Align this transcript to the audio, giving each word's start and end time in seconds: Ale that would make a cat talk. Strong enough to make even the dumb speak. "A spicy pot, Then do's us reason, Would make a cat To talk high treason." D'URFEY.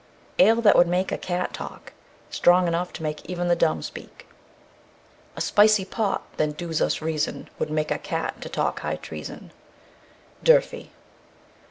Ale 0.39 0.61
that 0.61 0.75
would 0.75 0.87
make 0.87 1.11
a 1.11 1.15
cat 1.19 1.53
talk. 1.53 1.93
Strong 2.31 2.67
enough 2.67 2.91
to 2.93 3.03
make 3.03 3.23
even 3.29 3.49
the 3.49 3.55
dumb 3.55 3.83
speak. 3.83 4.25
"A 5.35 5.41
spicy 5.41 5.85
pot, 5.85 6.23
Then 6.37 6.53
do's 6.53 6.81
us 6.81 7.03
reason, 7.03 7.51
Would 7.59 7.69
make 7.69 7.91
a 7.91 7.99
cat 7.99 8.41
To 8.41 8.49
talk 8.49 8.79
high 8.79 8.95
treason." 8.95 9.51
D'URFEY. 10.43 10.89